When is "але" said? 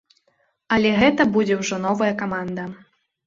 0.77-0.93